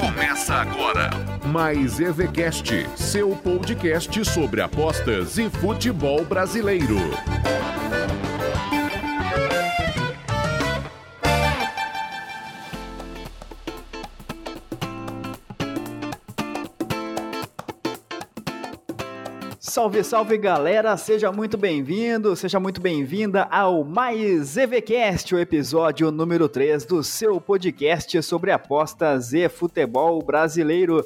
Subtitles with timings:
[0.00, 1.10] Começa agora.
[1.44, 6.96] Mais EVCast, seu podcast sobre apostas e futebol brasileiro.
[19.76, 26.48] Salve, salve galera, seja muito bem-vindo, seja muito bem-vinda ao Mais EVCast, o episódio número
[26.48, 31.04] 3 do seu podcast sobre apostas e futebol brasileiro.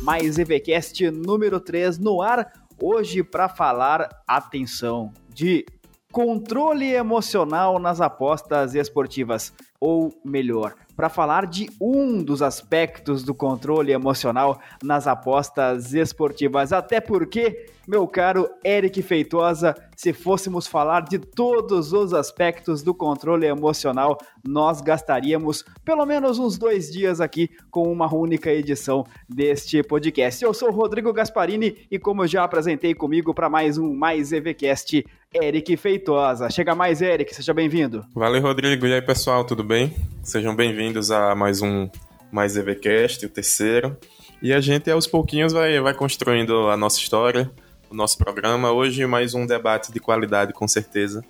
[0.00, 2.50] Mais EVCast número 3 no ar,
[2.82, 5.66] hoje para falar, atenção, de
[6.10, 13.92] controle emocional nas apostas esportivas, ou melhor, para falar de um dos aspectos do controle
[13.92, 16.72] emocional nas apostas esportivas.
[16.72, 23.46] Até porque, meu caro Eric Feitosa, se fôssemos falar de todos os aspectos do controle
[23.46, 24.16] emocional,
[24.46, 30.44] nós gastaríamos pelo menos uns dois dias aqui com uma única edição deste podcast.
[30.44, 35.76] Eu sou Rodrigo Gasparini e, como já apresentei comigo para mais um Mais EVCast, Eric
[35.76, 36.48] Feitosa.
[36.48, 38.06] Chega mais, Eric, seja bem-vindo.
[38.14, 38.86] Valeu, Rodrigo.
[38.86, 39.92] E aí, pessoal, tudo bem?
[40.22, 41.90] Sejam bem-vindos a mais um
[42.30, 43.96] Mais EVCast, o terceiro.
[44.40, 47.50] E a gente, aos pouquinhos, vai, vai construindo a nossa história,
[47.90, 48.72] o nosso programa.
[48.72, 51.24] Hoje, mais um debate de qualidade, com certeza,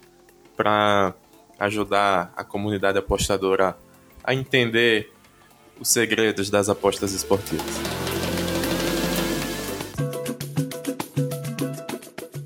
[0.56, 1.14] para
[1.58, 3.76] ajudar a comunidade apostadora
[4.22, 5.12] a entender
[5.80, 7.64] os segredos das apostas esportivas.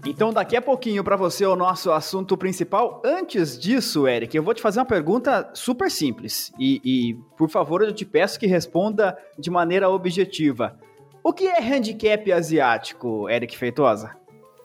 [0.07, 3.03] Então, daqui a pouquinho para você o nosso assunto principal.
[3.05, 6.53] Antes disso, Eric, eu vou te fazer uma pergunta super simples.
[6.59, 10.79] E, e, por favor, eu te peço que responda de maneira objetiva.
[11.25, 14.11] O que é handicap asiático, Eric Feitosa?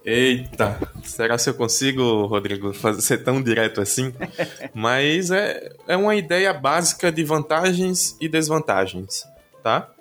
[0.03, 4.13] Eita, será se eu consigo, Rodrigo, fazer, ser tão direto assim?
[4.73, 9.25] Mas é, é uma ideia básica de vantagens e desvantagens,
[9.61, 9.91] tá?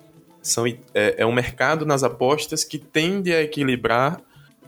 [0.41, 4.19] São, é, é um mercado nas apostas que tende a equilibrar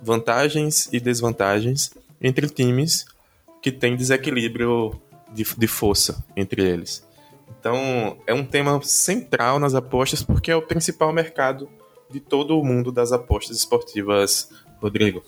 [0.02, 1.91] vantagens e desvantagens
[2.22, 3.06] entre times
[3.62, 5.02] que têm desequilíbrio
[5.34, 7.08] de, de força entre eles.
[7.59, 11.69] Então, é um tema central nas apostas porque é o principal mercado
[12.09, 14.50] de todo o mundo das apostas esportivas,
[14.81, 15.24] Rodrigo.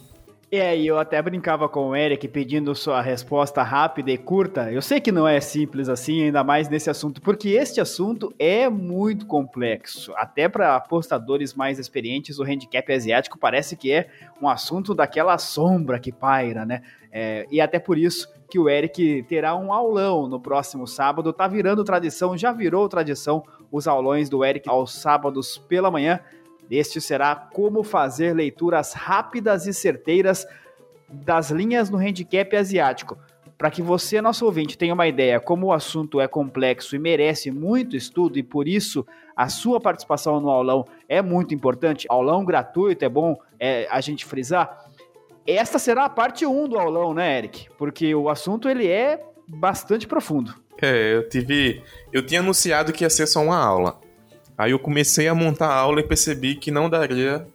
[0.53, 4.69] E eu até brincava com o Eric pedindo sua resposta rápida e curta.
[4.69, 8.67] Eu sei que não é simples assim, ainda mais nesse assunto, porque este assunto é
[8.67, 10.11] muito complexo.
[10.17, 14.09] Até para apostadores mais experientes, o handicap asiático parece que é
[14.41, 16.81] um assunto daquela sombra que paira, né?
[17.09, 21.31] É, e até por isso que o Eric terá um aulão no próximo sábado.
[21.31, 26.19] Tá virando tradição, já virou tradição os aulões do Eric aos sábados pela manhã.
[26.71, 30.47] Este será como fazer leituras rápidas e certeiras
[31.09, 33.17] das linhas no handicap asiático.
[33.57, 37.51] Para que você, nosso ouvinte, tenha uma ideia como o assunto é complexo e merece
[37.51, 39.05] muito estudo e por isso
[39.35, 42.07] a sua participação no aulão é muito importante.
[42.09, 44.85] Aulão gratuito, é bom é, a gente frisar.
[45.45, 47.67] Esta será a parte 1 do aulão, né, Eric?
[47.77, 50.55] Porque o assunto ele é bastante profundo.
[50.81, 51.83] É, eu tive.
[52.11, 53.99] Eu tinha anunciado que ia ser só uma aula.
[54.57, 57.47] Aí eu comecei a montar a aula e percebi que não daria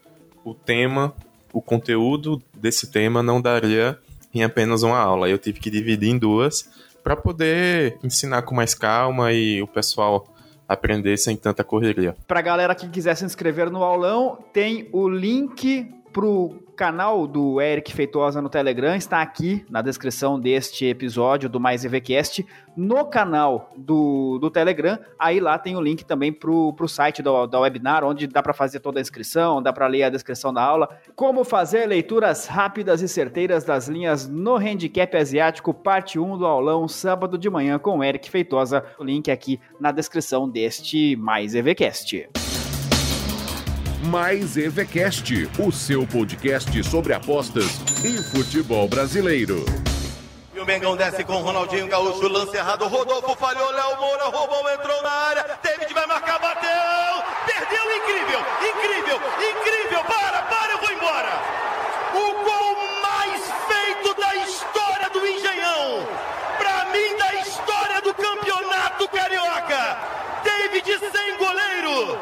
[0.45, 1.15] o tema,
[1.53, 3.99] o conteúdo desse tema não daria
[4.35, 5.29] em apenas uma aula.
[5.29, 6.69] Eu tive que dividir em duas
[7.03, 10.27] para poder ensinar com mais calma e o pessoal
[10.69, 12.17] aprender sem tanta correria.
[12.27, 17.93] Para galera que quiser se inscrever no aulão, tem o link pro canal do Eric
[17.93, 24.39] Feitosa no Telegram está aqui na descrição deste episódio do Mais EVCast, no canal do,
[24.39, 24.99] do Telegram.
[25.19, 28.53] Aí lá tem o link também pro, pro site do, da webinar, onde dá para
[28.53, 30.89] fazer toda a inscrição, dá para ler a descrição da aula.
[31.17, 36.87] Como fazer leituras rápidas e certeiras das linhas no handicap asiático, parte 1 do aulão,
[36.87, 38.85] sábado de manhã com o Eric Feitosa.
[38.99, 42.29] O link aqui na descrição deste Mais EVCast.
[44.07, 47.67] Mais EVCast, o seu podcast sobre apostas
[48.05, 49.65] e futebol brasileiro.
[50.55, 55.03] E o Mengão desce com Ronaldinho Gaúcho, lance errado, Rodolfo falhou, Léo Moura roubou, entrou
[55.03, 56.71] na área, David vai marcar, bateu,
[57.47, 59.21] perdeu, incrível, incrível,
[59.51, 61.43] incrível, para, para, eu vou embora.
[62.15, 66.07] O gol mais feito da história do Engenhão,
[66.59, 69.99] pra mim da história do campeonato carioca,
[70.45, 72.19] David sem goleiro,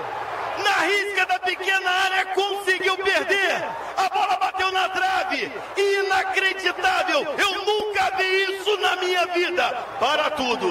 [0.64, 3.62] na risca da pequena área, conseguiu perder.
[3.96, 5.52] A bola bateu na trave.
[5.76, 7.20] Inacreditável.
[7.38, 9.70] Eu nunca vi isso na minha vida.
[10.00, 10.66] Para tudo.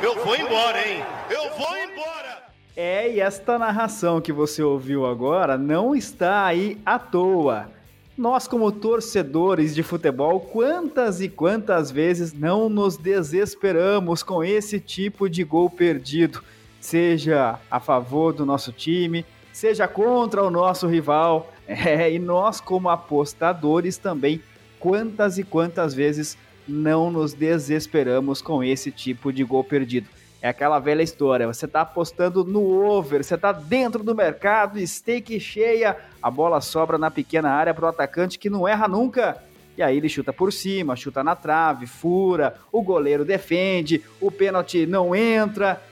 [0.00, 1.02] Eu vou embora, hein?
[1.30, 2.46] Eu vou embora.
[2.76, 7.68] É, e esta narração que você ouviu agora não está aí à toa.
[8.16, 15.28] nós, como torcedores de futebol, quantas e quantas vezes não nos desesperamos com esse tipo
[15.28, 16.42] de gol perdido?
[16.80, 19.24] Seja a favor do nosso time,
[19.58, 21.52] seja contra o nosso rival.
[21.66, 24.40] É, e nós, como apostadores, também,
[24.78, 30.08] quantas e quantas vezes não nos desesperamos com esse tipo de gol perdido?
[30.40, 35.38] É aquela velha história, você está apostando no over, você está dentro do mercado, stake
[35.40, 39.42] cheia, a bola sobra na pequena área para o atacante que não erra nunca.
[39.76, 44.86] E aí ele chuta por cima, chuta na trave, fura, o goleiro defende, o pênalti
[44.86, 45.82] não entra.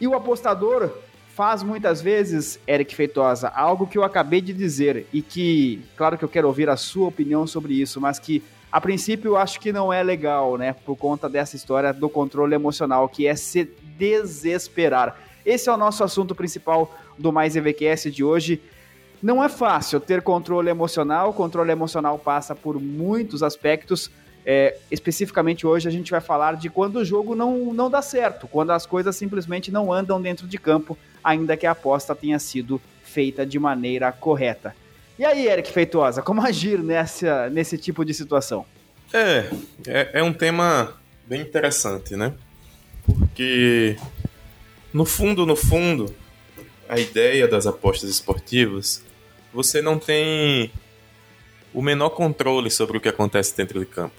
[0.00, 0.92] E o apostador
[1.40, 6.22] faz muitas vezes, Eric Feitosa, algo que eu acabei de dizer e que, claro que
[6.22, 9.72] eu quero ouvir a sua opinião sobre isso, mas que a princípio, eu acho que
[9.72, 10.74] não é legal, né?
[10.84, 13.64] Por conta dessa história do controle emocional, que é se
[13.96, 15.18] desesperar.
[15.42, 18.60] Esse é o nosso assunto principal do Mais EVQS de hoje.
[19.22, 21.30] Não é fácil ter controle emocional.
[21.30, 24.10] O controle emocional passa por muitos aspectos.
[24.44, 28.46] É, especificamente hoje a gente vai falar de quando o jogo não, não dá certo,
[28.46, 32.80] quando as coisas simplesmente não andam dentro de campo, ainda que a aposta tenha sido
[33.02, 34.74] feita de maneira correta.
[35.18, 38.64] E aí, Eric Feitosa, como agir nessa, nesse tipo de situação?
[39.12, 39.50] É,
[39.86, 40.94] é, é um tema
[41.26, 42.32] bem interessante, né?
[43.04, 43.96] Porque,
[44.92, 46.14] no fundo, no fundo,
[46.88, 49.04] a ideia das apostas esportivas,
[49.52, 50.72] você não tem
[51.72, 54.16] o menor controle sobre o que acontece dentro de campo.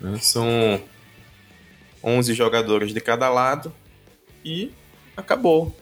[0.00, 0.18] Né?
[0.20, 0.80] São
[2.02, 3.72] 11 jogadores de cada lado
[4.44, 4.70] e
[5.16, 5.74] acabou.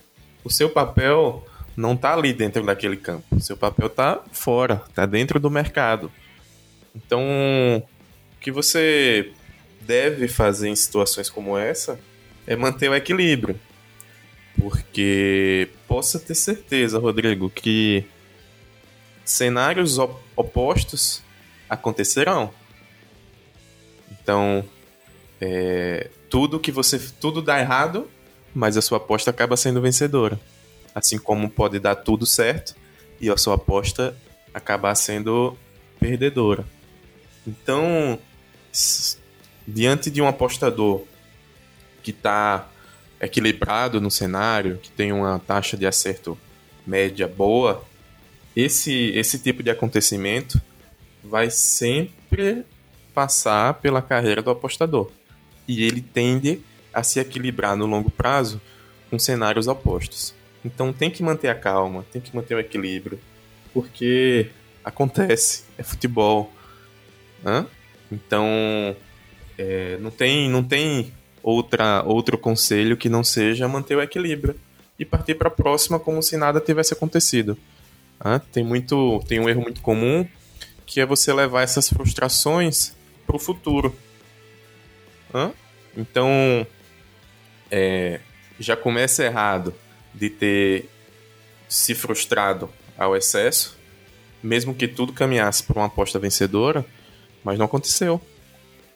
[0.45, 1.47] O seu papel
[1.77, 3.41] não está ali dentro daquele campo.
[3.41, 6.11] Seu papel está fora, está dentro do mercado.
[6.95, 9.33] Então, o que você
[9.81, 11.99] deve fazer em situações como essa
[12.47, 13.59] é manter o equilíbrio.
[14.61, 18.05] Porque possa ter certeza, Rodrigo, que
[19.25, 19.99] cenários
[20.37, 21.23] opostos
[21.69, 22.53] acontecerão.
[24.11, 24.65] Então,
[25.41, 28.09] é, tudo que você tudo dá errado,
[28.55, 30.39] mas a sua aposta acaba sendo vencedora.
[30.95, 32.75] Assim como pode dar tudo certo
[33.21, 34.17] e a sua aposta
[34.53, 35.57] acabar sendo
[35.99, 36.65] perdedora.
[37.47, 38.19] Então,
[39.67, 41.03] diante de um apostador
[42.03, 42.69] que está
[43.21, 46.37] equilibrado no cenário, que tem uma taxa de acerto
[46.87, 47.85] média boa,
[48.55, 50.61] esse, esse tipo de acontecimento
[51.23, 52.65] vai sempre
[53.15, 55.11] passar pela carreira do apostador.
[55.67, 56.61] E ele tende
[56.93, 58.61] a se equilibrar no longo prazo
[59.11, 60.35] com cenários opostos.
[60.65, 63.19] Então tem que manter a calma, tem que manter o equilíbrio,
[63.73, 64.51] porque
[64.85, 66.53] acontece, é futebol.
[67.45, 67.67] Hã?
[68.11, 68.97] Então
[69.59, 71.13] é, não tem, não tem
[71.43, 74.59] outra, outro conselho que não seja manter o equilíbrio
[74.99, 77.59] e partir para a próxima como se nada tivesse acontecido.
[78.25, 78.41] Hã?
[78.53, 80.27] Tem muito, tem um erro muito comum
[80.87, 82.95] que é você levar essas frustrações
[83.27, 83.95] para o futuro.
[85.35, 85.53] Hã?
[85.97, 86.67] Então
[87.73, 88.21] é,
[88.61, 89.75] já começa errado
[90.15, 90.91] de ter
[91.67, 93.79] se frustrado ao excesso,
[94.43, 96.85] mesmo que tudo caminhasse para uma aposta vencedora,
[97.43, 98.21] mas não aconteceu.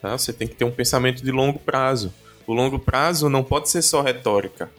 [0.03, 0.17] Tá?
[0.17, 2.13] Você tem que ter um pensamento de longo prazo.
[2.47, 4.71] O longo prazo não pode ser só retórica.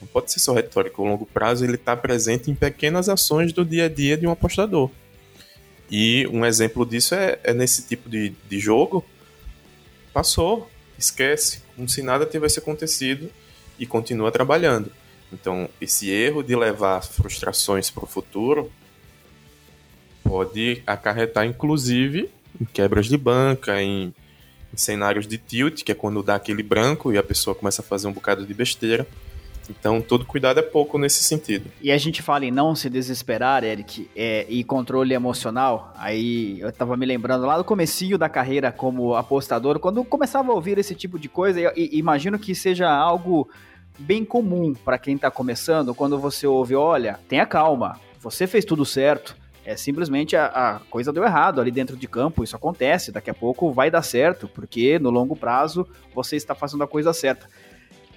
[0.00, 1.00] Não pode ser só retórica.
[1.00, 4.32] O longo prazo ele está presente em pequenas ações do dia a dia de um
[4.32, 4.90] apostador.
[5.88, 9.04] E um exemplo disso é, é nesse tipo de, de jogo.
[10.12, 10.68] Passou,
[11.04, 13.30] esquece, como se nada tivesse acontecido
[13.78, 14.90] e continua trabalhando.
[15.32, 18.70] Então, esse erro de levar frustrações para o futuro
[20.22, 22.30] pode acarretar, inclusive,
[22.60, 24.14] em quebras de banca, em,
[24.72, 27.84] em cenários de tilt, que é quando dá aquele branco e a pessoa começa a
[27.84, 29.06] fazer um bocado de besteira.
[29.68, 31.70] Então, todo cuidado é pouco nesse sentido.
[31.80, 35.92] E a gente fala em não se desesperar, Eric, é, e controle emocional.
[35.96, 40.54] Aí eu tava me lembrando lá do comecinho da carreira como apostador, quando começava a
[40.54, 43.48] ouvir esse tipo de coisa, e, imagino que seja algo
[43.98, 48.84] bem comum para quem está começando quando você ouve: olha, tenha calma, você fez tudo
[48.84, 49.36] certo.
[49.66, 53.34] É simplesmente a, a, coisa deu errado ali dentro de campo, isso acontece, daqui a
[53.34, 57.48] pouco vai dar certo, porque no longo prazo você está fazendo a coisa certa.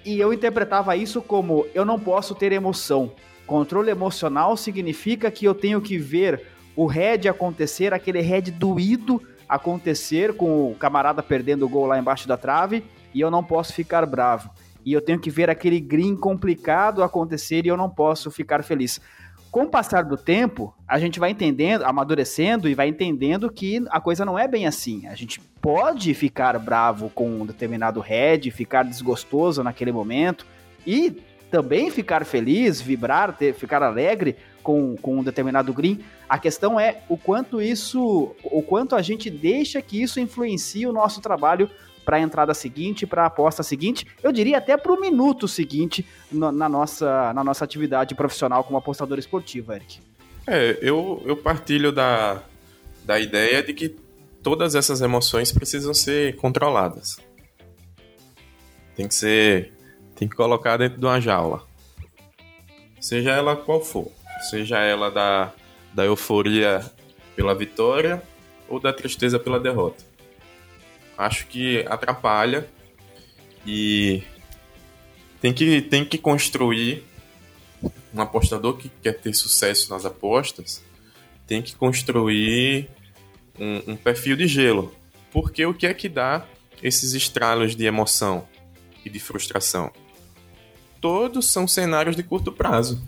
[0.04, 3.12] E eu interpretava isso como eu não posso ter emoção.
[3.46, 6.42] Controle emocional significa que eu tenho que ver
[6.76, 12.28] o head acontecer, aquele head doído acontecer com o camarada perdendo o gol lá embaixo
[12.28, 14.50] da trave, e eu não posso ficar bravo
[14.88, 18.98] e eu tenho que ver aquele green complicado acontecer e eu não posso ficar feliz.
[19.50, 24.00] Com o passar do tempo, a gente vai entendendo, amadurecendo e vai entendendo que a
[24.00, 25.06] coisa não é bem assim.
[25.06, 30.46] A gente pode ficar bravo com um determinado head, ficar desgostoso naquele momento
[30.86, 31.16] e
[31.50, 36.00] também ficar feliz, vibrar, ter, ficar alegre com, com um determinado green.
[36.28, 40.92] A questão é o quanto isso, o quanto a gente deixa que isso influencie o
[40.92, 41.70] nosso trabalho
[42.08, 46.06] para a entrada seguinte, para a aposta seguinte, eu diria até para o minuto seguinte
[46.32, 50.00] na, na, nossa, na nossa atividade profissional como apostador esportivo, Eric.
[50.46, 52.42] É, eu, eu partilho da,
[53.04, 53.94] da ideia de que
[54.42, 57.18] todas essas emoções precisam ser controladas.
[58.96, 59.74] Tem que ser.
[60.16, 61.62] Tem que colocar dentro de uma jaula.
[62.98, 64.10] Seja ela qual for.
[64.48, 65.52] Seja ela da,
[65.92, 66.90] da euforia
[67.36, 68.22] pela vitória
[68.66, 70.07] ou da tristeza pela derrota
[71.18, 72.68] acho que atrapalha
[73.66, 74.22] e
[75.40, 77.04] tem que, tem que construir
[78.14, 80.82] um apostador que quer ter sucesso nas apostas
[81.46, 82.88] tem que construir
[83.58, 84.94] um, um, perfil de gelo.
[85.32, 86.46] Porque o que é que dá
[86.82, 88.46] esses estralos de emoção
[89.02, 89.90] e de frustração?
[91.00, 93.02] Todos são cenários de curto prazo.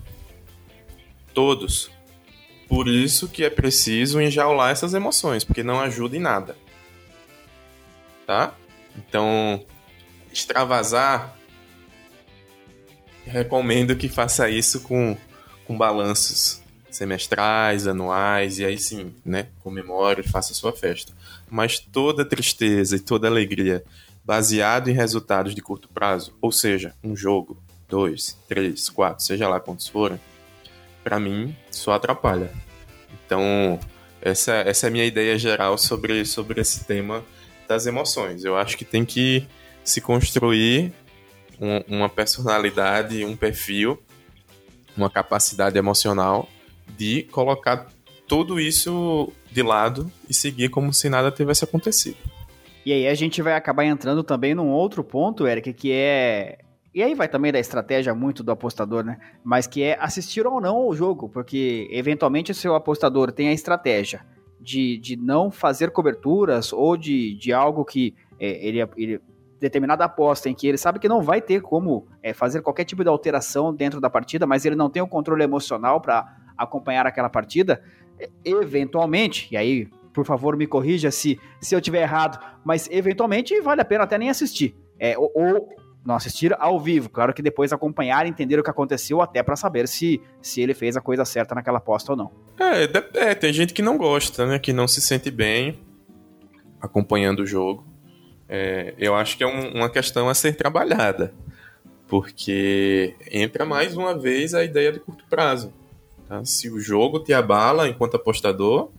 [1.35, 1.91] Todos.
[2.67, 6.55] Por isso que é preciso enjaular essas emoções, porque não ajuda em nada
[8.31, 8.55] tá?
[8.95, 9.61] Então,
[10.31, 11.35] extravasar,
[13.25, 15.17] recomendo que faça isso com,
[15.67, 21.11] com balanços semestrais, anuais, e aí sim, né, comemore, faça sua festa.
[21.49, 23.83] Mas toda tristeza e toda alegria
[24.23, 29.59] baseado em resultados de curto prazo, ou seja, um jogo, dois, três, quatro, seja lá
[29.59, 30.21] quantos forem,
[31.03, 32.49] para mim só atrapalha.
[33.25, 33.77] Então,
[34.21, 37.25] essa, essa é a minha ideia geral sobre, sobre esse tema
[37.71, 38.43] das emoções.
[38.43, 39.47] Eu acho que tem que
[39.83, 40.91] se construir
[41.59, 43.97] um, uma personalidade, um perfil,
[44.95, 46.49] uma capacidade emocional
[46.97, 47.87] de colocar
[48.27, 52.17] tudo isso de lado e seguir como se nada tivesse acontecido.
[52.85, 56.57] E aí a gente vai acabar entrando também num outro ponto, Eric, que é.
[56.93, 59.17] E aí vai também da estratégia muito do apostador, né?
[59.45, 63.53] Mas que é assistir ou não o jogo, porque eventualmente o seu apostador tem a
[63.53, 64.25] estratégia
[64.61, 69.21] de, de não fazer coberturas ou de, de algo que é, ele, ele
[69.59, 73.03] determinada aposta em que ele sabe que não vai ter como é, fazer qualquer tipo
[73.03, 77.29] de alteração dentro da partida, mas ele não tem o controle emocional para acompanhar aquela
[77.29, 77.83] partida,
[78.43, 83.81] eventualmente, e aí, por favor, me corrija se, se eu tiver errado, mas eventualmente vale
[83.81, 84.75] a pena até nem assistir.
[84.99, 85.69] É, ou, ou
[86.03, 87.09] não assistir ao vivo.
[87.09, 90.97] Claro que depois acompanhar, entender o que aconteceu, até para saber se, se ele fez
[90.97, 92.31] a coisa certa naquela aposta ou não.
[92.59, 94.59] É, é, tem gente que não gosta, né?
[94.59, 95.79] Que não se sente bem
[96.81, 97.85] acompanhando o jogo.
[98.49, 101.33] É, eu acho que é um, uma questão a ser trabalhada.
[102.07, 105.71] Porque entra mais uma vez a ideia de curto prazo.
[106.27, 106.43] Tá?
[106.43, 108.89] Se o jogo te abala enquanto apostador,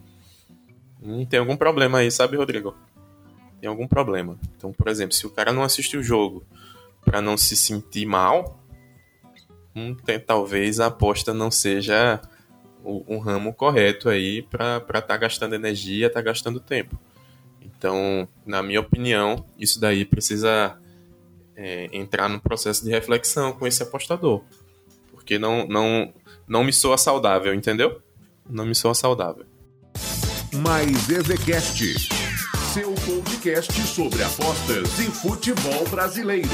[1.03, 2.75] hum, tem algum problema aí, sabe, Rodrigo?
[3.61, 4.39] Tem algum problema.
[4.57, 6.43] Então, por exemplo, se o cara não assiste o jogo
[7.05, 8.63] para não se sentir mal,
[9.75, 12.21] hum, tem, talvez a aposta não seja
[12.85, 16.99] o, um ramo correto aí para estar tá gastando energia, estar tá gastando tempo.
[17.61, 20.79] Então, na minha opinião, isso daí precisa
[21.57, 24.43] é, entrar no processo de reflexão com esse apostador.
[25.11, 26.13] Porque não, não,
[26.47, 28.01] não me soa saudável, entendeu?
[28.49, 29.47] Não me soa saudável.
[30.53, 31.23] Mais seu
[33.43, 36.49] podcast sobre apostas e futebol brasileiro.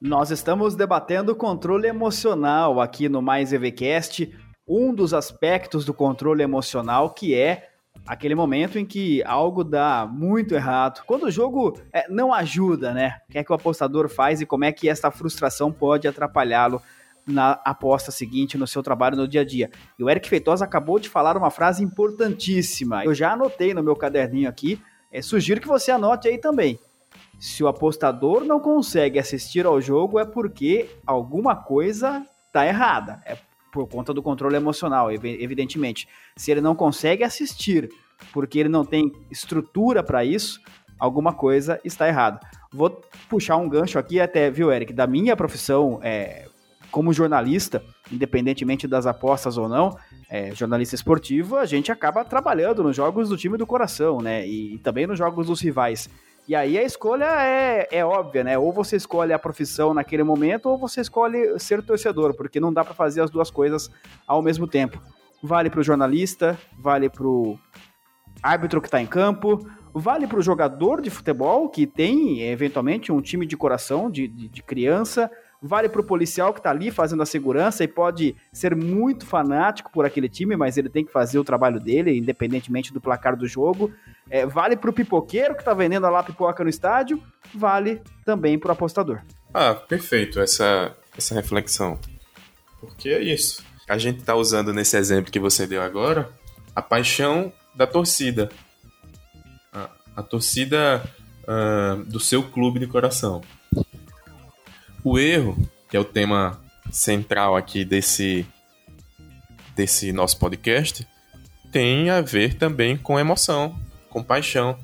[0.00, 7.10] Nós estamos debatendo controle emocional aqui no Mais EVCast, um dos aspectos do controle emocional
[7.10, 7.68] que é
[8.04, 11.04] aquele momento em que algo dá muito errado.
[11.06, 13.18] Quando o jogo é, não ajuda, né?
[13.28, 16.82] O que é que o apostador faz e como é que essa frustração pode atrapalhá-lo
[17.26, 19.70] na aposta seguinte, no seu trabalho no dia a dia.
[19.98, 23.04] E o Eric Feitosa acabou de falar uma frase importantíssima.
[23.04, 26.78] Eu já anotei no meu caderninho aqui, é, sugiro que você anote aí também.
[27.38, 33.22] Se o apostador não consegue assistir ao jogo, é porque alguma coisa está errada.
[33.24, 33.36] É
[33.72, 36.08] por conta do controle emocional, evidentemente.
[36.36, 37.90] Se ele não consegue assistir
[38.32, 40.60] porque ele não tem estrutura para isso,
[40.98, 42.38] alguma coisa está errada.
[42.72, 46.48] Vou puxar um gancho aqui até, viu, Eric, da minha profissão é,
[46.94, 47.82] como jornalista,
[48.12, 49.98] independentemente das apostas ou não,
[50.30, 54.46] é, jornalista esportivo, a gente acaba trabalhando nos jogos do time do coração, né?
[54.46, 56.08] E, e também nos jogos dos rivais.
[56.46, 58.56] E aí a escolha é, é óbvia, né?
[58.56, 62.84] Ou você escolhe a profissão naquele momento, ou você escolhe ser torcedor, porque não dá
[62.84, 63.90] para fazer as duas coisas
[64.24, 65.02] ao mesmo tempo.
[65.42, 67.58] Vale para o jornalista, vale para o
[68.40, 73.20] árbitro que está em campo, vale para o jogador de futebol que tem eventualmente um
[73.20, 75.28] time de coração, de, de, de criança,
[75.66, 79.90] vale para o policial que está ali fazendo a segurança e pode ser muito fanático
[79.90, 83.46] por aquele time, mas ele tem que fazer o trabalho dele, independentemente do placar do
[83.46, 83.90] jogo.
[84.28, 87.22] É, vale para o pipoqueiro que está vendendo lá pipoca no estádio,
[87.54, 89.22] vale também para o apostador.
[89.54, 91.98] Ah, perfeito essa, essa reflexão.
[92.78, 93.64] Porque é isso.
[93.88, 96.28] A gente está usando nesse exemplo que você deu agora
[96.76, 98.50] a paixão da torcida.
[99.72, 101.02] A, a torcida
[101.44, 103.40] uh, do seu clube de coração.
[105.04, 105.54] O erro,
[105.90, 106.58] que é o tema
[106.90, 108.46] central aqui desse,
[109.76, 111.06] desse nosso podcast,
[111.70, 114.78] tem a ver também com emoção, com paixão.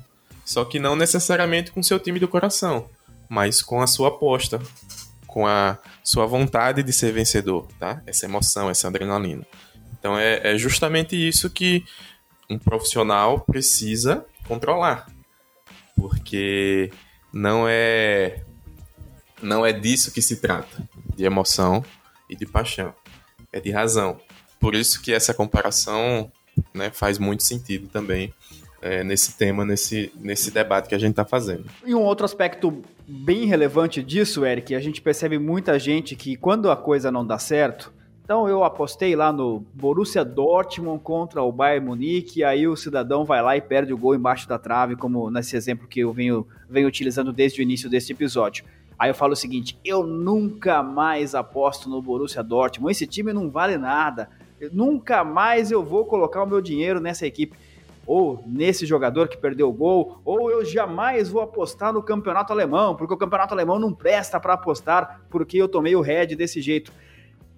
[0.45, 2.87] Só que não necessariamente com seu time do coração,
[3.27, 4.59] mas com a sua aposta,
[5.25, 8.03] com a sua vontade de ser vencedor, tá?
[8.05, 9.43] Essa emoção, essa adrenalina.
[9.97, 11.83] Então é, é justamente isso que
[12.47, 15.07] um profissional precisa controlar,
[15.95, 16.91] porque
[17.33, 18.43] não é
[19.41, 21.83] não é disso que se trata, de emoção
[22.29, 22.93] e de paixão,
[23.51, 24.19] é de razão.
[24.59, 26.31] Por isso que essa comparação
[26.73, 28.33] né, faz muito sentido também
[28.81, 31.65] é, nesse tema, nesse, nesse debate que a gente está fazendo.
[31.85, 36.71] E um outro aspecto bem relevante disso, Eric, a gente percebe muita gente que quando
[36.71, 37.93] a coisa não dá certo,
[38.23, 43.25] então eu apostei lá no Borussia Dortmund contra o Bayern Munique, e aí o cidadão
[43.25, 46.47] vai lá e perde o gol embaixo da trave, como nesse exemplo que eu venho,
[46.69, 48.63] venho utilizando desde o início deste episódio.
[49.01, 53.49] Aí eu falo o seguinte: eu nunca mais aposto no Borussia Dortmund, esse time não
[53.49, 54.29] vale nada,
[54.71, 57.57] nunca mais eu vou colocar o meu dinheiro nessa equipe
[58.05, 62.95] ou nesse jogador que perdeu o gol, ou eu jamais vou apostar no campeonato alemão,
[62.95, 66.93] porque o campeonato alemão não presta para apostar porque eu tomei o head desse jeito.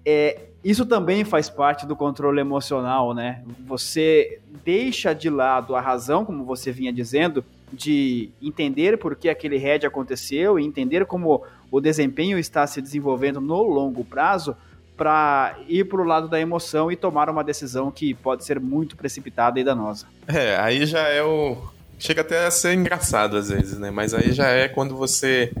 [0.02, 3.44] É, isso também faz parte do controle emocional, né?
[3.66, 9.56] Você deixa de lado a razão, como você vinha dizendo, de entender por que aquele
[9.56, 14.56] head aconteceu e entender como o desempenho está se desenvolvendo no longo prazo
[14.96, 18.96] para ir para o lado da emoção e tomar uma decisão que pode ser muito
[18.96, 20.06] precipitada e danosa.
[20.28, 21.56] É, aí já é o.
[21.98, 23.90] Chega até a ser engraçado às vezes, né?
[23.90, 25.52] Mas aí já é quando você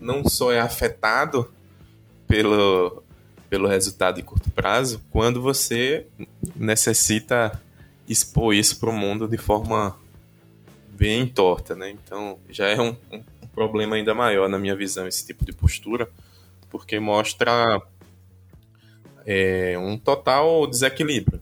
[0.00, 1.50] não só é afetado
[2.26, 3.02] pelo,
[3.50, 6.06] pelo resultado de curto prazo, quando você
[6.56, 7.60] necessita
[8.08, 9.96] expor isso para o mundo de forma
[11.02, 11.90] bem torta, né?
[11.90, 16.08] Então já é um, um, problema ainda maior na minha visão esse tipo de postura,
[16.70, 17.82] porque mostra
[19.26, 21.40] é, um total desequilíbrio.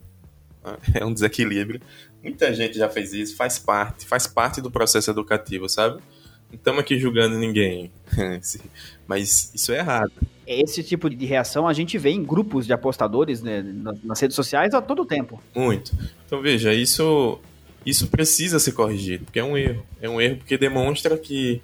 [0.63, 0.77] Né?
[1.01, 1.79] É um desequilíbrio.
[2.23, 6.01] Muita gente já fez isso, faz parte, faz parte do processo educativo, sabe?
[6.49, 7.91] Não estamos aqui julgando ninguém,
[9.07, 10.11] mas isso é errado.
[10.45, 13.63] Esse tipo de reação a gente vê em grupos de apostadores né,
[14.03, 15.41] nas redes sociais a todo tempo.
[15.55, 15.95] Muito.
[16.25, 17.39] Então veja, isso,
[17.85, 19.85] isso precisa ser corrigido, porque é um erro.
[20.01, 21.61] É um erro porque demonstra que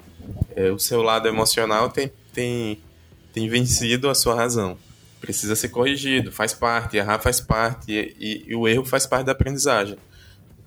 [0.55, 2.81] é, o seu lado emocional tem, tem,
[3.33, 4.77] tem vencido a sua razão.
[5.21, 9.25] Precisa ser corrigido, faz parte, errar faz parte, e, e, e o erro faz parte
[9.25, 9.97] da aprendizagem.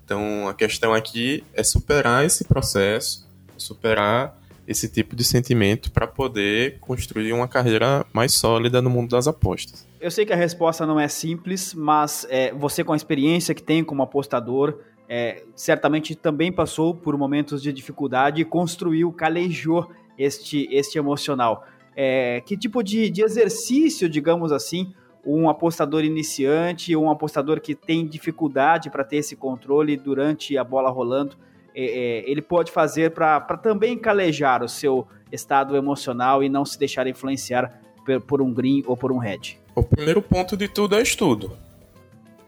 [0.05, 3.29] Então a questão aqui é superar esse processo
[3.61, 4.37] superar
[4.67, 9.87] esse tipo de sentimento para poder construir uma carreira mais sólida no mundo das apostas.
[9.99, 13.61] Eu sei que a resposta não é simples, mas é, você com a experiência que
[13.61, 14.79] tem como apostador,
[15.13, 21.65] é, certamente também passou por momentos de dificuldade e construiu, calejou este, este emocional.
[21.93, 24.93] É, que tipo de, de exercício, digamos assim,
[25.25, 30.89] um apostador iniciante, um apostador que tem dificuldade para ter esse controle durante a bola
[30.89, 31.35] rolando,
[31.75, 36.79] é, é, ele pode fazer para também calejar o seu estado emocional e não se
[36.79, 39.57] deixar influenciar por, por um green ou por um red?
[39.75, 41.51] O primeiro ponto de tudo é estudo.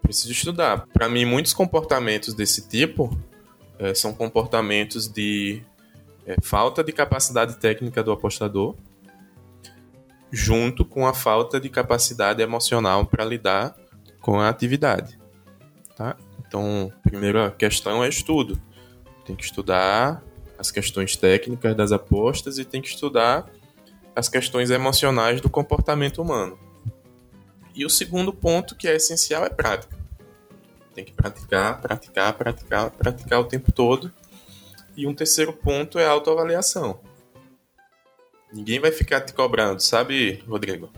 [0.04, 0.86] Preciso estudar.
[0.94, 3.18] Para mim, muitos comportamentos desse tipo
[3.80, 5.64] é, são comportamentos de
[6.28, 8.76] é, falta de capacidade técnica do apostador,
[10.32, 13.76] junto com a falta de capacidade emocional para lidar
[14.20, 15.20] com a atividade.
[15.96, 16.16] Tá?
[16.46, 18.62] Então, primeira questão é estudo.
[19.26, 20.24] Tem que estudar
[20.58, 23.50] as questões técnicas das apostas e tem que estudar
[24.16, 26.58] as questões emocionais do comportamento humano.
[27.74, 29.98] E o segundo ponto que é essencial é prática.
[30.94, 34.12] Tem que praticar, praticar, praticar, praticar o tempo todo.
[34.96, 37.00] E um terceiro ponto é autoavaliação.
[38.52, 40.92] Ninguém vai ficar te cobrando, sabe, Rodrigo?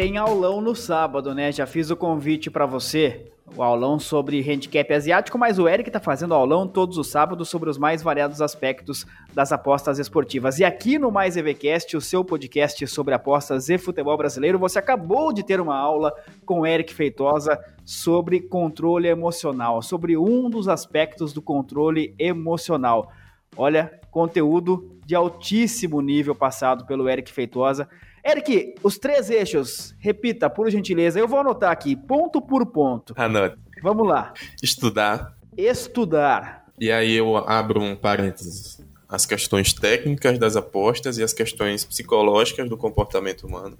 [0.00, 1.52] Tem aulão no sábado, né?
[1.52, 6.00] Já fiz o convite para você o aulão sobre handicap asiático, mas o Eric está
[6.00, 10.58] fazendo aulão todos os sábados sobre os mais variados aspectos das apostas esportivas.
[10.58, 15.34] E aqui no Mais EVCast, o seu podcast sobre apostas e futebol brasileiro, você acabou
[15.34, 16.14] de ter uma aula
[16.46, 23.12] com o Eric Feitosa sobre controle emocional, sobre um dos aspectos do controle emocional.
[23.54, 27.86] Olha, conteúdo de altíssimo nível passado pelo Eric Feitosa.
[28.24, 31.18] Eric, os três eixos, repita, por gentileza.
[31.18, 33.14] Eu vou anotar aqui, ponto por ponto.
[33.16, 33.56] Anote.
[33.82, 34.34] Vamos lá.
[34.62, 35.36] Estudar.
[35.56, 36.66] Estudar.
[36.78, 38.80] E aí eu abro um parênteses.
[39.08, 43.76] As questões técnicas das apostas e as questões psicológicas do comportamento humano.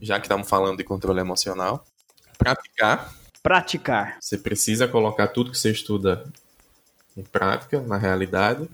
[0.00, 1.84] Já que estamos falando de controle emocional.
[2.36, 3.14] Praticar.
[3.42, 4.16] Praticar.
[4.20, 6.24] Você precisa colocar tudo que você estuda
[7.16, 8.68] em prática, na realidade.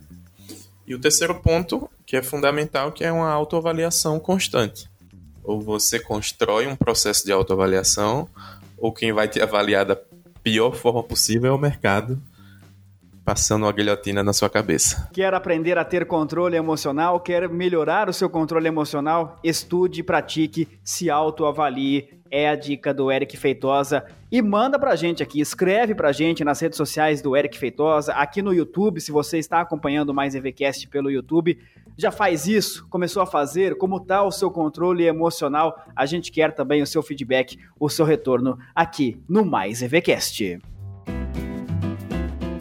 [0.86, 4.88] E o terceiro ponto, que é fundamental, que é uma autoavaliação constante.
[5.42, 8.28] Ou você constrói um processo de autoavaliação,
[8.76, 9.96] ou quem vai te avaliar da
[10.42, 12.20] pior forma possível é o mercado,
[13.24, 15.08] passando uma guilhotina na sua cabeça.
[15.12, 17.18] Quer aprender a ter controle emocional?
[17.18, 19.40] Quer melhorar o seu controle emocional?
[19.42, 24.04] Estude, pratique, se autoavalie é a dica do Eric Feitosa.
[24.30, 28.42] E manda pra gente aqui, escreve pra gente nas redes sociais do Eric Feitosa, aqui
[28.42, 31.56] no YouTube, se você está acompanhando mais EVCast pelo YouTube.
[31.96, 32.88] Já faz isso?
[32.88, 33.78] Começou a fazer?
[33.78, 35.80] Como tá o seu controle emocional?
[35.94, 40.58] A gente quer também o seu feedback, o seu retorno aqui no Mais EVCast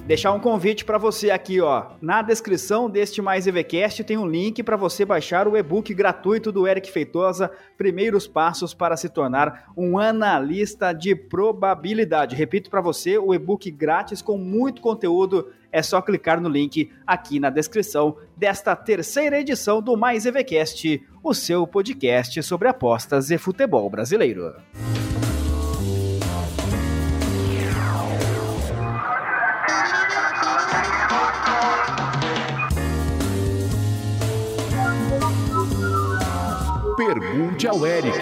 [0.05, 1.91] deixar um convite para você aqui, ó.
[2.01, 6.67] Na descrição deste Mais EVCast tem um link para você baixar o e-book gratuito do
[6.67, 12.35] Eric Feitosa, Primeiros Passos para se tornar um analista de probabilidade.
[12.35, 15.51] Repito para você, o e-book grátis com muito conteúdo.
[15.71, 21.33] É só clicar no link aqui na descrição desta terceira edição do Mais EVCast, o
[21.33, 24.53] seu podcast sobre apostas e futebol brasileiro.
[37.33, 38.15] Pergunte ao Eric.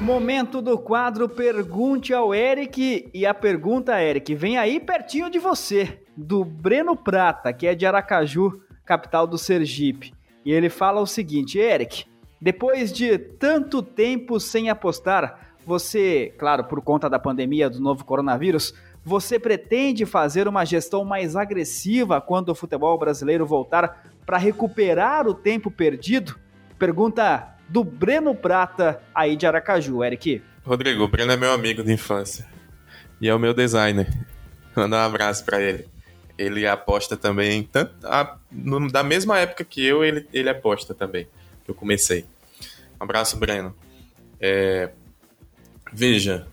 [0.00, 3.10] Momento do quadro Pergunte ao Eric.
[3.12, 7.84] E a pergunta, Eric, vem aí pertinho de você, do Breno Prata, que é de
[7.84, 10.14] Aracaju, capital do Sergipe.
[10.46, 12.06] E ele fala o seguinte: Eric,
[12.40, 18.72] depois de tanto tempo sem apostar, você, claro, por conta da pandemia do novo coronavírus,
[19.04, 25.34] você pretende fazer uma gestão mais agressiva quando o futebol brasileiro voltar para recuperar o
[25.34, 26.38] tempo perdido?
[26.78, 30.42] Pergunta do Breno Prata, aí de Aracaju, Eric.
[30.64, 32.46] Rodrigo, o Breno é meu amigo de infância
[33.20, 34.08] e é o meu designer.
[34.74, 35.86] Manda um abraço para ele.
[36.38, 41.28] Ele aposta também, tanto, a, no, da mesma época que eu, ele, ele aposta também,
[41.64, 42.24] que eu comecei.
[43.00, 43.74] Um abraço, Breno.
[44.40, 44.90] É,
[45.92, 46.46] veja,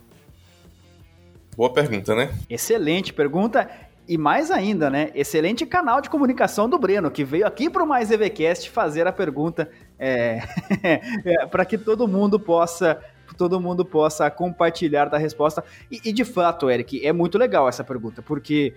[1.60, 2.34] Boa pergunta, né?
[2.50, 3.70] Excelente pergunta.
[4.10, 5.12] E mais ainda, né?
[5.14, 9.12] Excelente canal de comunicação do Breno, que veio aqui para o Mais EVCast fazer a
[9.12, 9.70] pergunta
[10.00, 10.42] é,
[11.24, 13.00] é, para que todo mundo possa
[13.38, 15.64] todo mundo possa compartilhar da resposta.
[15.92, 18.74] E, e, de fato, Eric, é muito legal essa pergunta, porque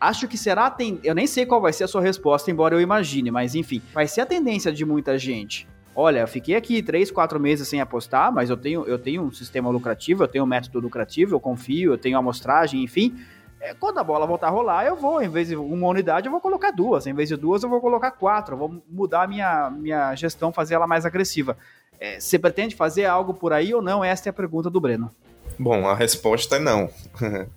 [0.00, 0.74] acho que será.
[1.04, 4.06] Eu nem sei qual vai ser a sua resposta, embora eu imagine, mas enfim, vai
[4.06, 8.32] ser a tendência de muita gente olha, eu fiquei aqui três, quatro meses sem apostar,
[8.32, 11.92] mas eu tenho, eu tenho um sistema lucrativo, eu tenho um método lucrativo, eu confio,
[11.92, 13.18] eu tenho amostragem, enfim.
[13.60, 16.32] É, quando a bola voltar a rolar, eu vou, em vez de uma unidade, eu
[16.32, 17.06] vou colocar duas.
[17.06, 18.54] Em vez de duas, eu vou colocar quatro.
[18.54, 21.58] Eu vou mudar minha, minha gestão, fazer ela mais agressiva.
[22.00, 24.02] É, você pretende fazer algo por aí ou não?
[24.02, 25.14] Esta é a pergunta do Breno.
[25.58, 26.88] Bom, a resposta é não.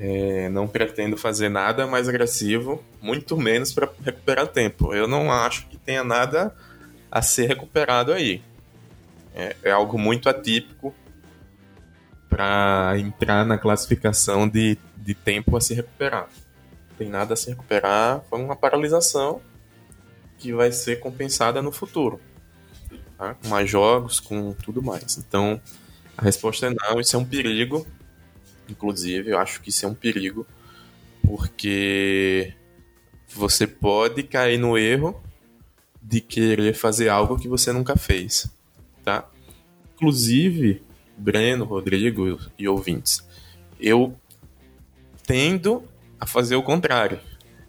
[0.00, 4.94] é, não pretendo fazer nada mais agressivo, muito menos para recuperar tempo.
[4.94, 6.54] Eu não acho que tenha nada
[7.10, 8.42] a ser recuperado aí.
[9.34, 10.94] É, é algo muito atípico
[12.30, 16.28] para entrar na classificação de, de tempo a se recuperar.
[16.90, 19.42] Não tem nada a se recuperar, foi uma paralisação
[20.38, 22.20] que vai ser compensada no futuro.
[23.18, 23.34] Tá?
[23.34, 25.18] Com mais jogos, com tudo mais.
[25.18, 25.60] Então,
[26.16, 27.86] a resposta é não, isso é um perigo.
[28.68, 30.46] Inclusive, eu acho que isso é um perigo,
[31.22, 32.54] porque
[33.28, 35.22] você pode cair no erro
[36.02, 38.50] de querer fazer algo que você nunca fez,
[39.04, 39.28] tá?
[39.94, 40.82] Inclusive,
[41.16, 43.26] Breno, Rodrigo e ouvintes,
[43.78, 44.14] eu
[45.26, 45.82] tendo
[46.18, 47.20] a fazer o contrário,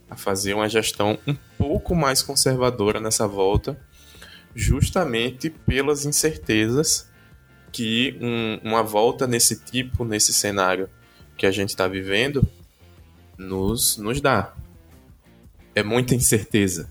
[0.10, 3.80] a fazer uma gestão um pouco mais conservadora nessa volta,
[4.54, 7.10] justamente pelas incertezas
[7.72, 10.90] que um, uma volta nesse tipo, nesse cenário
[11.38, 12.48] que a gente está vivendo,
[13.38, 14.54] nos, nos dá.
[15.74, 16.90] É muita incerteza,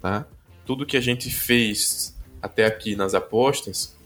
[0.00, 0.24] tá?
[0.64, 3.96] Tudo que a gente fez até aqui nas apostas,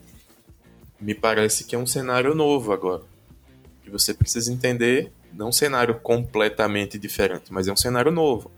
[1.01, 3.03] me parece que é um cenário novo agora.
[3.83, 8.51] Que você precisa entender, não um cenário completamente diferente, mas é um cenário novo.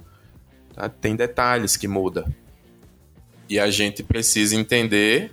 [0.74, 0.88] Tá?
[0.88, 2.24] Tem detalhes que mudam.
[3.48, 5.33] E a gente precisa entender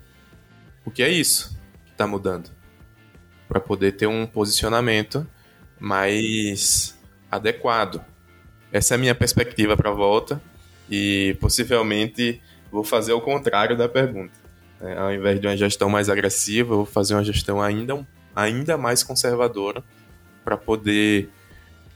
[0.85, 2.49] o que é isso que está mudando.
[3.47, 5.25] Para poder ter um posicionamento
[5.79, 6.97] mais
[7.31, 8.03] adequado.
[8.71, 10.41] Essa é a minha perspectiva para a volta
[10.89, 14.33] e possivelmente vou fazer o contrário da pergunta.
[14.81, 19.03] É, ao invés de uma gestão mais agressiva, vou fazer uma gestão ainda, ainda mais
[19.03, 19.83] conservadora
[20.47, 21.29] para poder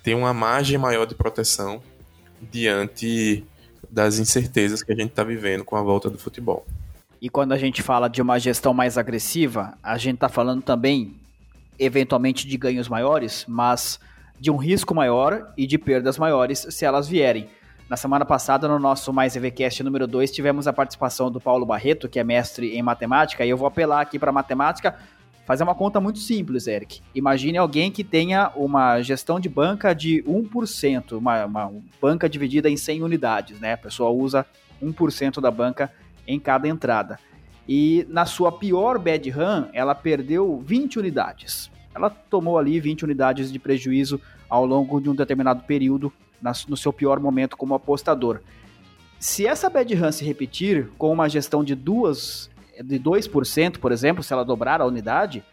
[0.03, 1.81] ter uma margem maior de proteção
[2.41, 3.45] diante
[3.89, 6.65] das incertezas que a gente está vivendo com a volta do futebol.
[7.21, 11.15] E quando a gente fala de uma gestão mais agressiva, a gente está falando também,
[11.79, 14.01] eventualmente, de ganhos maiores, mas
[14.37, 17.47] de um risco maior e de perdas maiores se elas vierem.
[17.87, 22.09] Na semana passada, no nosso Mais EVCast número 2, tivemos a participação do Paulo Barreto,
[22.09, 24.97] que é mestre em matemática, e eu vou apelar aqui para matemática,
[25.51, 27.01] fazer uma conta muito simples, Eric.
[27.13, 32.77] Imagine alguém que tenha uma gestão de banca de 1%, uma, uma banca dividida em
[32.77, 33.73] 100 unidades, né?
[33.73, 34.45] A pessoa usa
[34.81, 35.91] 1% da banca
[36.25, 37.19] em cada entrada.
[37.67, 43.51] E na sua pior bad run, ela perdeu 20 unidades ela tomou ali 20 unidades
[43.51, 46.11] de prejuízo ao longo de um determinado período
[46.67, 48.39] no seu pior momento como apostador.
[49.19, 52.49] Se essa bad run se repetir com uma gestão de duas
[52.83, 55.43] de 2%, por exemplo, se ela dobrar a unidade,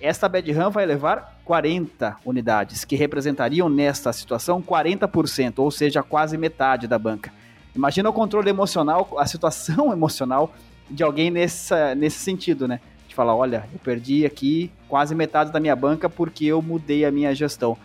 [0.00, 6.36] esta bad run vai levar 40 unidades, que representariam nesta situação 40%, ou seja, quase
[6.36, 7.32] metade da banca.
[7.74, 10.52] Imagina o controle emocional, a situação emocional
[10.90, 12.80] de alguém nessa, nesse sentido, né?
[13.12, 17.10] de falar, olha, eu perdi aqui quase metade da minha banca porque eu mudei a
[17.10, 17.76] minha gestão.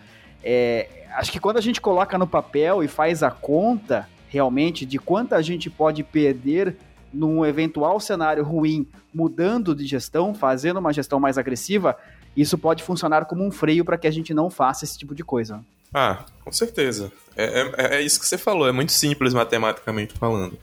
[0.42, 4.98] É, acho que quando a gente coloca no papel e faz a conta realmente de
[4.98, 6.78] quanto a gente pode perder
[7.12, 11.96] num eventual cenário ruim, mudando de gestão, fazendo uma gestão mais agressiva,
[12.36, 15.24] isso pode funcionar como um freio para que a gente não faça esse tipo de
[15.24, 15.64] coisa.
[15.92, 17.10] Ah, com certeza.
[17.36, 20.58] É, é, é isso que você falou, é muito simples matematicamente falando.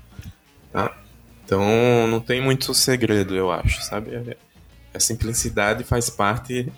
[0.71, 0.95] Tá?
[1.43, 4.13] Então não tem muito segredo, eu acho, sabe?
[4.13, 4.37] É,
[4.93, 6.71] a simplicidade faz parte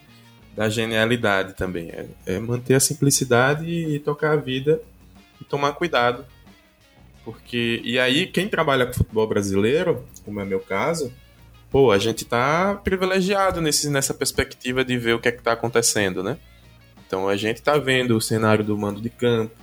[0.55, 1.89] da genialidade também.
[1.89, 4.81] É, é, manter a simplicidade e tocar a vida
[5.39, 6.25] e tomar cuidado.
[7.27, 7.81] Porque.
[7.83, 11.11] E aí, quem trabalha com futebol brasileiro, como é meu caso,
[11.69, 15.51] pô, a gente tá privilegiado nesse, nessa perspectiva de ver o que é que tá
[15.51, 16.37] acontecendo, né?
[17.05, 19.53] Então a gente tá vendo o cenário do mando de campo,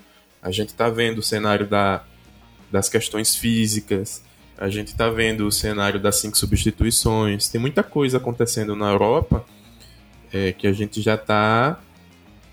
[0.43, 2.05] a gente tá vendo o cenário da,
[2.71, 4.23] das questões físicas,
[4.59, 7.49] a gente está vendo o cenário das cinco substituições.
[7.49, 9.43] Tem muita coisa acontecendo na Europa
[10.31, 11.81] é, que a gente já está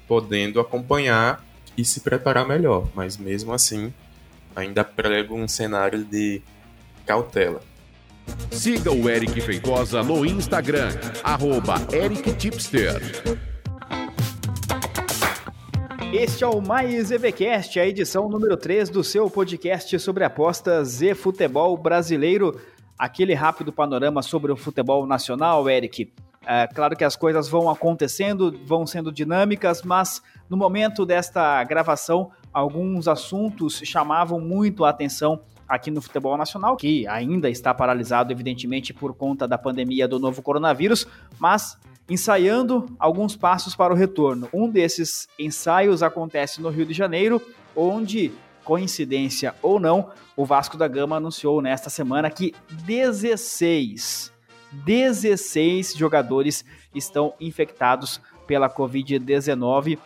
[0.07, 1.45] podendo acompanhar
[1.77, 2.87] e se preparar melhor.
[2.95, 3.93] Mas mesmo assim,
[4.55, 6.41] ainda prego um cenário de
[7.05, 7.61] cautela.
[8.51, 10.89] Siga o Eric Feitosa no Instagram,
[11.23, 13.01] arroba EricTipster.
[16.13, 21.15] Este é o Mais EVCast, a edição número 3 do seu podcast sobre apostas e
[21.15, 22.59] futebol brasileiro.
[22.99, 26.11] Aquele rápido panorama sobre o futebol nacional, Eric.
[26.45, 32.31] É, claro que as coisas vão acontecendo, vão sendo dinâmicas, mas no momento desta gravação,
[32.53, 38.93] alguns assuntos chamavam muito a atenção aqui no futebol nacional, que ainda está paralisado, evidentemente,
[38.93, 41.07] por conta da pandemia do novo coronavírus,
[41.39, 41.77] mas
[42.09, 44.49] ensaiando alguns passos para o retorno.
[44.53, 47.41] Um desses ensaios acontece no Rio de Janeiro,
[47.73, 48.33] onde,
[48.65, 52.53] coincidência ou não, o Vasco da Gama anunciou nesta semana que
[52.85, 54.29] 16,
[54.73, 59.97] 16 jogadores estão infectados pela Covid-19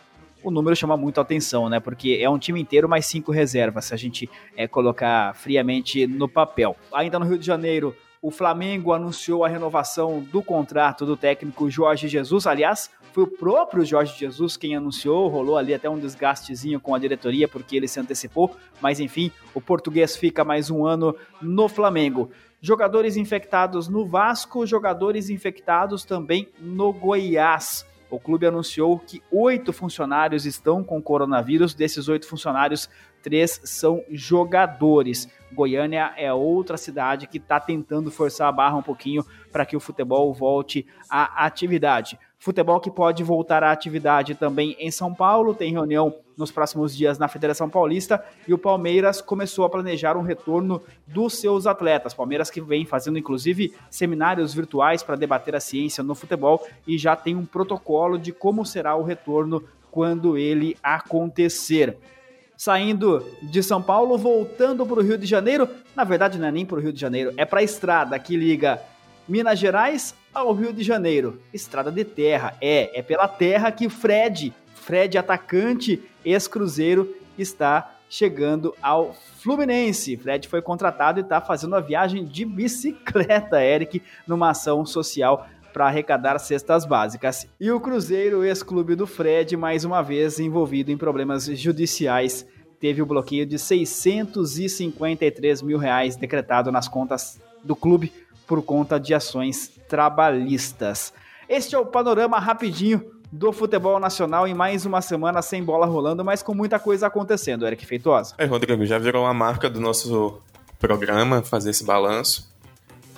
[0.46, 1.80] o número chama muito a atenção, né?
[1.80, 6.28] Porque é um time inteiro mais cinco reservas, se a gente é, colocar friamente no
[6.28, 6.76] papel.
[6.92, 12.06] Ainda no Rio de Janeiro, o Flamengo anunciou a renovação do contrato do técnico Jorge
[12.06, 12.46] Jesus.
[12.46, 16.98] Aliás, foi o próprio Jorge Jesus quem anunciou, rolou ali até um desgastezinho com a
[17.00, 22.30] diretoria porque ele se antecipou, mas enfim, o português fica mais um ano no Flamengo.
[22.60, 27.84] Jogadores infectados no Vasco, jogadores infectados também no Goiás.
[28.10, 31.74] O clube anunciou que oito funcionários estão com coronavírus.
[31.74, 32.88] Desses oito funcionários,
[33.22, 35.28] três são jogadores.
[35.52, 39.80] Goiânia é outra cidade que está tentando forçar a barra um pouquinho para que o
[39.80, 42.18] futebol volte à atividade.
[42.46, 47.18] Futebol que pode voltar à atividade também em São Paulo, tem reunião nos próximos dias
[47.18, 52.14] na Federação Paulista e o Palmeiras começou a planejar um retorno dos seus atletas.
[52.14, 57.16] Palmeiras que vem fazendo inclusive seminários virtuais para debater a ciência no futebol e já
[57.16, 61.98] tem um protocolo de como será o retorno quando ele acontecer
[62.56, 65.68] saindo de São Paulo, voltando para o Rio de Janeiro.
[65.96, 68.36] Na verdade, não é nem para o Rio de Janeiro, é para a estrada que
[68.36, 68.80] liga
[69.28, 71.40] Minas Gerais ao Rio de Janeiro.
[71.52, 72.56] Estrada de terra.
[72.60, 80.16] É, é pela terra que Fred, Fred atacante, ex-cruzeiro, está chegando ao Fluminense.
[80.16, 85.86] Fred foi contratado e está fazendo a viagem de bicicleta, Eric, numa ação social para
[85.86, 87.46] arrecadar cestas básicas.
[87.60, 92.46] E o Cruzeiro, ex-clube do Fred, mais uma vez envolvido em problemas judiciais,
[92.80, 98.10] teve o bloqueio de 653 mil reais decretado nas contas do clube
[98.46, 101.12] por conta de ações trabalhistas.
[101.48, 106.24] Este é o panorama rapidinho do futebol nacional em mais uma semana sem bola rolando,
[106.24, 108.34] mas com muita coisa acontecendo, Eric Feitosa.
[108.38, 110.40] É, Rodrigo, já virou uma marca do nosso
[110.78, 112.52] programa fazer esse balanço.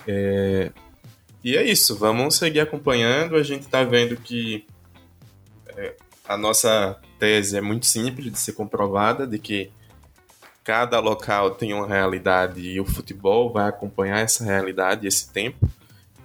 [0.07, 0.71] É,
[1.43, 3.35] e é isso, vamos seguir acompanhando.
[3.35, 4.65] A gente está vendo que
[5.67, 5.95] é,
[6.27, 9.71] a nossa tese é muito simples de ser comprovada, de que
[10.69, 15.67] cada local tem uma realidade e o futebol vai acompanhar essa realidade, esse tempo.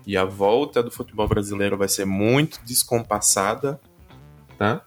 [0.07, 3.80] E a volta do futebol brasileiro vai ser muito descompassada,
[4.59, 4.83] tá?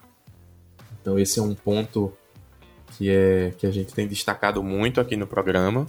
[1.00, 2.16] Então esse é um ponto
[2.96, 5.88] que é que a gente tem destacado muito aqui no programa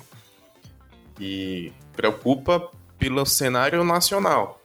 [1.19, 4.59] e preocupa pelo cenário nacional.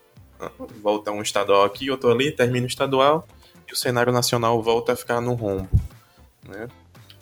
[0.82, 3.28] Volta um estadual aqui, outro ali, termina o estadual
[3.68, 5.68] e o cenário nacional volta a ficar no rombo.
[6.48, 6.68] Né?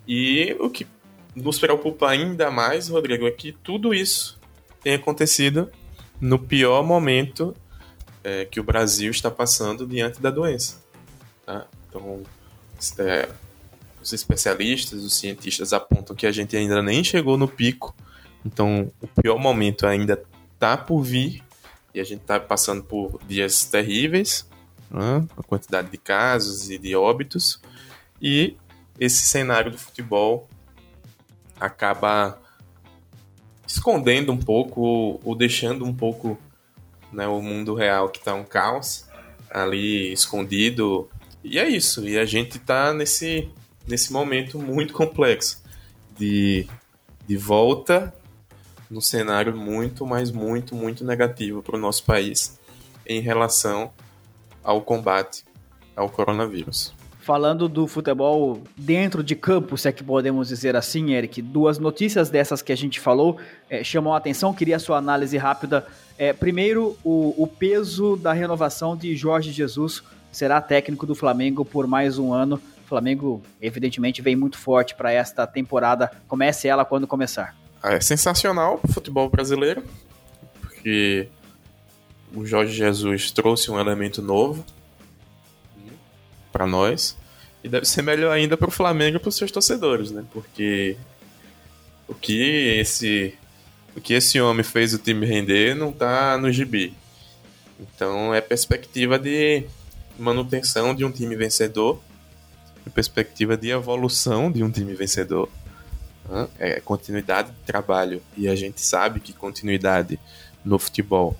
[0.06, 0.86] E o que
[1.34, 4.38] nos preocupa ainda mais, Rodrigo, é que tudo isso
[4.82, 5.70] tem acontecido
[6.20, 7.54] no pior momento
[8.22, 10.82] é, que o Brasil está passando diante da doença.
[11.44, 11.66] Tá?
[11.88, 12.22] Então,
[12.98, 13.28] é,
[14.00, 17.94] os especialistas, os cientistas apontam que a gente ainda nem chegou no pico,
[18.44, 20.22] então o pior momento ainda
[20.58, 21.42] tá por vir
[21.94, 24.48] e a gente tá passando por dias terríveis,
[24.90, 25.24] né?
[25.36, 27.60] a quantidade de casos e de óbitos,
[28.20, 28.56] e
[28.98, 30.48] esse cenário do futebol
[31.62, 32.40] acaba
[33.66, 36.36] escondendo um pouco ou deixando um pouco
[37.12, 39.06] né, o mundo real que tá um caos
[39.48, 41.08] ali escondido.
[41.44, 42.06] E é isso.
[42.06, 43.48] E a gente tá nesse,
[43.86, 45.62] nesse momento muito complexo
[46.18, 46.66] de,
[47.26, 48.12] de volta
[48.90, 52.58] no cenário muito, mas muito, muito negativo para o nosso país
[53.06, 53.92] em relação
[54.62, 55.44] ao combate
[55.94, 56.92] ao coronavírus.
[57.22, 62.28] Falando do futebol dentro de campo, se é que podemos dizer assim, Eric, duas notícias
[62.28, 63.38] dessas que a gente falou
[63.70, 65.86] é, chamam a atenção, queria a sua análise rápida.
[66.18, 71.86] É, primeiro, o, o peso da renovação de Jorge Jesus será técnico do Flamengo por
[71.86, 72.60] mais um ano.
[72.84, 76.10] O Flamengo, evidentemente, vem muito forte para esta temporada.
[76.28, 79.82] Comece ela quando começar é sensacional o futebol brasileiro,
[80.60, 81.28] porque
[82.34, 84.64] o Jorge Jesus trouxe um elemento novo
[86.52, 87.16] para nós
[87.64, 90.24] e deve ser melhor ainda para o Flamengo e para os seus torcedores, né?
[90.32, 90.96] Porque
[92.08, 93.34] o que esse
[93.96, 96.94] o que esse homem fez o time render não está no gibi.
[97.80, 99.64] Então é perspectiva de
[100.18, 102.00] manutenção de um time vencedor,
[102.86, 105.48] é perspectiva de evolução de um time vencedor
[106.58, 108.22] é continuidade de trabalho.
[108.36, 110.18] E a gente sabe que continuidade
[110.64, 111.36] no futebol,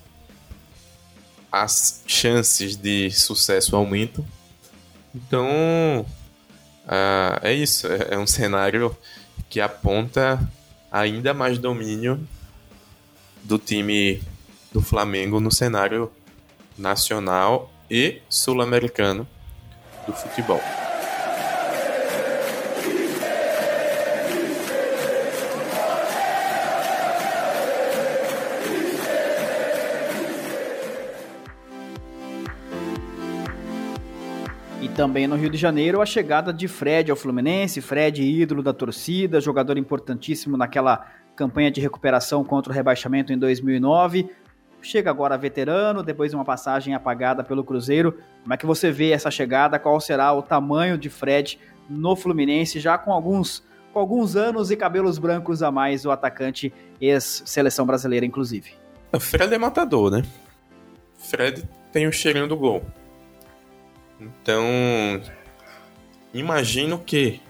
[1.51, 4.25] as chances de sucesso aumentam.
[5.13, 6.05] Então,
[6.85, 7.87] uh, é isso.
[7.87, 8.95] É, é um cenário
[9.49, 10.39] que aponta
[10.91, 12.19] ainda mais domínio
[13.43, 14.21] do time
[14.71, 16.11] do Flamengo no cenário
[16.77, 19.27] nacional e sul-americano
[20.07, 20.61] do futebol.
[34.93, 39.41] Também no Rio de Janeiro a chegada de Fred ao Fluminense, Fred ídolo da torcida,
[39.41, 44.29] jogador importantíssimo naquela campanha de recuperação contra o rebaixamento em 2009.
[44.81, 48.19] Chega agora veterano, depois de uma passagem apagada pelo Cruzeiro.
[48.43, 49.79] Como é que você vê essa chegada?
[49.79, 54.77] Qual será o tamanho de Fred no Fluminense, já com alguns, com alguns anos e
[54.77, 58.71] cabelos brancos a mais, o atacante ex-seleção brasileira, inclusive?
[59.11, 60.23] O Fred é matador, né?
[61.17, 62.83] Fred tem o cheirinho do gol.
[64.19, 64.65] Então,
[66.33, 67.41] imagino que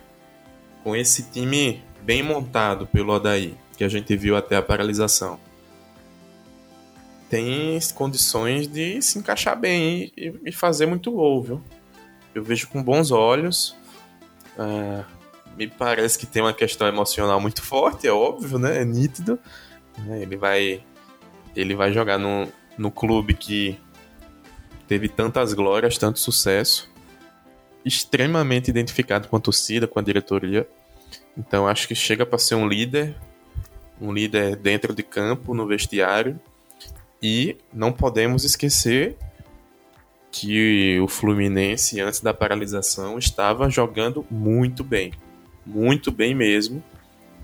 [0.84, 5.39] com esse time bem montado pelo Odaí, que a gente viu até a paralisação,
[7.30, 11.61] tem condições de se encaixar bem e, e fazer muito gol, viu?
[12.36, 13.76] Eu vejo com bons olhos.
[14.57, 15.03] Uh,
[15.57, 18.82] me parece que tem uma questão emocional muito forte, é óbvio, né?
[18.82, 19.39] É nítido.
[19.99, 20.22] Né?
[20.22, 20.84] Ele vai,
[21.55, 22.47] ele vai jogar no,
[22.78, 23.80] no clube que
[24.88, 26.89] teve tantas glórias, tanto sucesso,
[27.86, 30.67] extremamente identificado com a torcida, com a diretoria.
[31.38, 33.15] Então acho que chega para ser um líder,
[33.99, 36.39] um líder dentro de campo, no vestiário.
[37.21, 39.17] E não podemos esquecer
[40.31, 45.13] que o Fluminense, antes da paralisação, estava jogando muito bem.
[45.65, 46.84] Muito bem mesmo.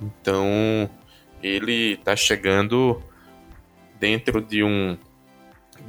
[0.01, 0.89] Então,
[1.41, 3.01] ele está chegando
[3.99, 4.97] dentro de um,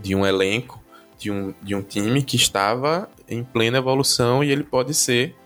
[0.01, 0.80] de um elenco,
[1.21, 5.37] de um, de um time que estava em plena evolução e ele pode ser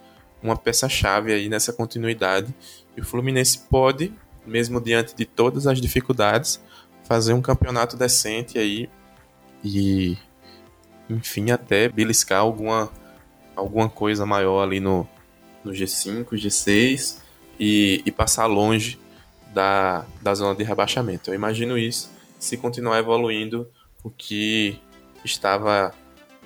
[0.40, 2.54] uma peça-chave aí nessa continuidade.
[2.96, 4.12] E o Fluminense pode,
[4.46, 6.62] mesmo diante de todas as dificuldades,
[7.02, 8.88] fazer um campeonato decente aí
[9.64, 10.16] e
[11.10, 12.88] enfim, até beliscar alguma,
[13.56, 15.08] alguma coisa maior ali no,
[15.64, 17.18] no G5, G6
[17.58, 18.98] e, e passar longe
[19.52, 21.30] da, da zona de rebaixamento.
[21.30, 23.68] Eu imagino isso se continuar evoluindo
[24.04, 24.78] o que
[25.24, 25.92] estava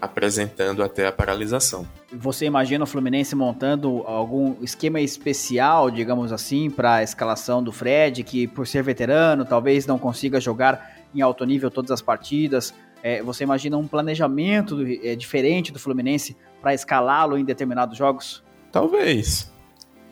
[0.00, 1.86] apresentando até a paralisação.
[2.12, 8.22] Você imagina o Fluminense montando algum esquema especial, digamos assim, para a escalação do Fred,
[8.22, 12.72] que por ser veterano talvez não consiga jogar em alto nível todas as partidas,
[13.02, 18.42] é, você imagina um planejamento do, é, diferente do Fluminense para escalá-lo em determinados jogos?
[18.72, 19.50] Talvez.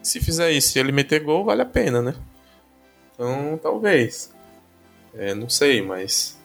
[0.02, 2.14] Se fizer isso, se ele meter gol, vale a pena, né?
[3.12, 4.32] Então, talvez.
[5.14, 6.35] É, não sei, mas.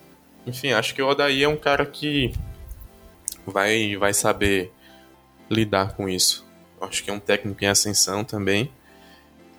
[0.45, 2.33] Enfim, acho que o Odaí é um cara que
[3.45, 4.71] vai, vai saber
[5.49, 6.45] lidar com isso.
[6.79, 8.71] Acho que é um técnico em ascensão também.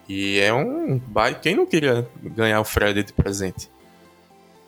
[0.08, 1.00] E é um.
[1.40, 3.70] Quem não queria ganhar o Fred de presente?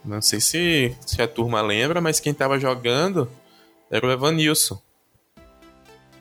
[0.04, 3.28] Não sei se, se a turma lembra, mas quem estava jogando
[3.90, 4.80] era o Evanilson.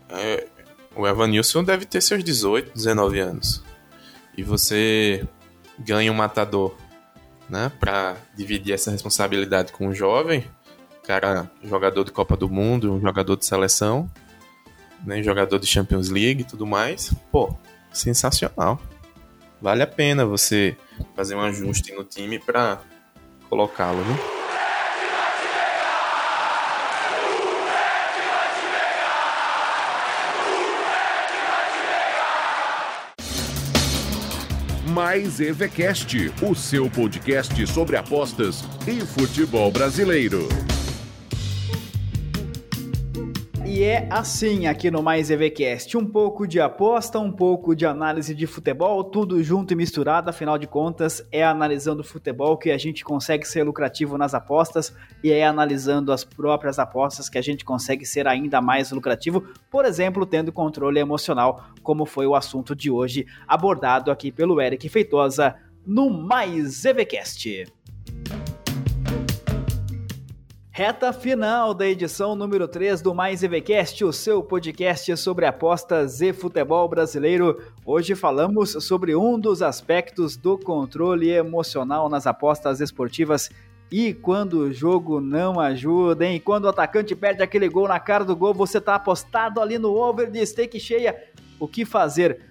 [0.10, 0.48] É,
[0.96, 3.64] o Evanilson deve ter seus 18, 19 anos.
[4.38, 5.28] E você
[5.78, 6.76] ganha um matador,
[7.50, 10.46] né, para dividir essa responsabilidade com um jovem,
[11.06, 14.10] cara, jogador de Copa do Mundo, um jogador de seleção,
[15.06, 17.14] né, jogador de Champions League e tudo mais.
[17.32, 17.56] Pô,
[17.92, 18.82] sensacional.
[19.62, 20.76] Vale a pena você
[21.16, 22.82] fazer um ajuste no time para
[23.50, 24.33] colocá-lo, né?
[35.14, 40.48] Mais EVCast, o seu podcast sobre apostas e futebol brasileiro.
[43.84, 48.34] E é assim aqui no Mais EVCast, um pouco de aposta, um pouco de análise
[48.34, 53.04] de futebol, tudo junto e misturado, afinal de contas é analisando futebol que a gente
[53.04, 58.06] consegue ser lucrativo nas apostas e é analisando as próprias apostas que a gente consegue
[58.06, 63.28] ser ainda mais lucrativo, por exemplo, tendo controle emocional, como foi o assunto de hoje
[63.46, 67.66] abordado aqui pelo Eric Feitosa no Mais EVCast.
[70.76, 76.34] Reta final da edição número 3 do Mais EVCast, o seu podcast sobre apostas e
[76.34, 77.62] futebol brasileiro.
[77.86, 83.52] Hoje falamos sobre um dos aspectos do controle emocional nas apostas esportivas
[83.92, 86.42] e quando o jogo não ajuda, hein?
[86.44, 89.94] Quando o atacante perde aquele gol na cara do gol, você tá apostado ali no
[89.94, 91.16] over de stake cheia.
[91.60, 92.50] O que fazer?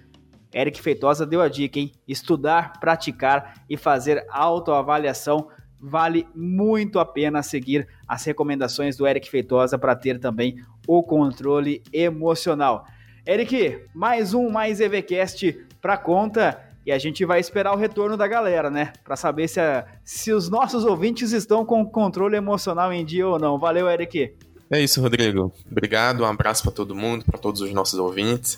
[0.53, 1.91] Eric Feitosa deu a dica, hein?
[2.07, 5.49] Estudar, praticar e fazer autoavaliação
[5.83, 10.55] vale muito a pena seguir as recomendações do Eric Feitosa para ter também
[10.87, 12.85] o controle emocional.
[13.27, 18.27] Eric, mais um mais EVCast para conta e a gente vai esperar o retorno da
[18.27, 18.93] galera, né?
[19.03, 23.37] Para saber se, a, se os nossos ouvintes estão com controle emocional em dia ou
[23.37, 23.59] não.
[23.59, 24.33] Valeu, Eric.
[24.71, 25.51] É isso, Rodrigo.
[25.69, 28.57] Obrigado, um abraço para todo mundo, para todos os nossos ouvintes.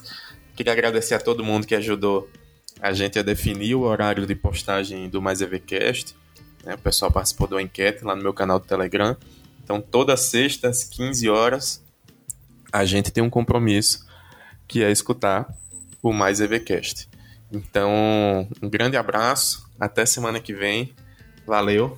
[0.56, 2.30] Queria agradecer a todo mundo que ajudou
[2.80, 6.16] a gente a definir o horário de postagem do Mais EVCast.
[6.66, 6.74] Né?
[6.74, 9.16] O pessoal participou de uma enquete lá no meu canal do Telegram.
[9.64, 11.84] Então, toda sexta, às 15 horas,
[12.72, 14.06] a gente tem um compromisso
[14.68, 15.48] que é escutar
[16.02, 17.08] o Mais EVCast.
[17.52, 20.94] Então, um grande abraço, até semana que vem.
[21.46, 21.98] Valeu.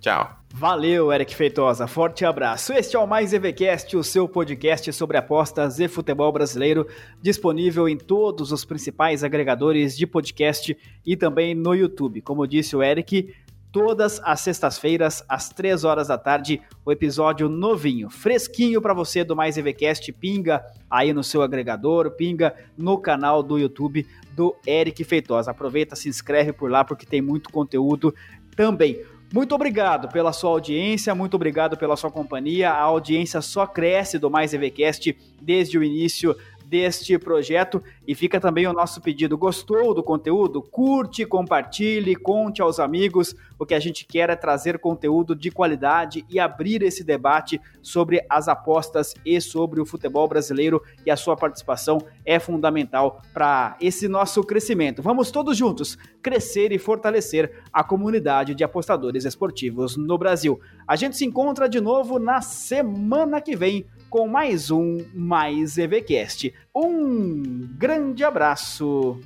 [0.00, 0.38] Tchau.
[0.56, 1.88] Valeu, Eric Feitosa.
[1.88, 2.72] Forte abraço.
[2.72, 6.86] Este é o Mais EVCast, o seu podcast sobre apostas e futebol brasileiro,
[7.20, 12.20] disponível em todos os principais agregadores de podcast e também no YouTube.
[12.20, 13.34] Como disse o Eric,
[13.74, 19.34] todas as sextas-feiras, às 3 horas da tarde, o episódio novinho, fresquinho para você do
[19.34, 25.50] Mais EVCast, pinga aí no seu agregador, pinga no canal do YouTube do Eric Feitosa.
[25.50, 28.14] Aproveita, se inscreve por lá porque tem muito conteúdo
[28.54, 29.02] também.
[29.32, 32.70] Muito obrigado pela sua audiência, muito obrigado pela sua companhia.
[32.70, 36.36] A audiência só cresce do Mais EVCast desde o início
[36.74, 39.38] deste projeto e fica também o nosso pedido.
[39.38, 40.60] Gostou do conteúdo?
[40.60, 43.32] Curte, compartilhe, conte aos amigos.
[43.56, 48.26] O que a gente quer é trazer conteúdo de qualidade e abrir esse debate sobre
[48.28, 54.08] as apostas e sobre o futebol brasileiro e a sua participação é fundamental para esse
[54.08, 55.00] nosso crescimento.
[55.00, 60.58] Vamos todos juntos crescer e fortalecer a comunidade de apostadores esportivos no Brasil.
[60.88, 66.54] A gente se encontra de novo na semana que vem com mais um Mais EVCast.
[66.72, 69.20] Um grande abraço.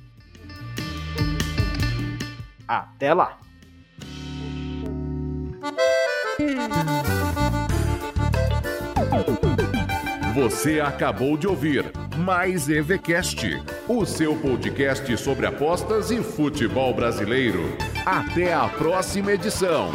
[2.67, 3.39] Até lá.
[10.35, 11.85] Você acabou de ouvir
[12.17, 17.77] Mais EVCast, o seu podcast sobre apostas e futebol brasileiro.
[18.07, 19.91] Até a próxima edição.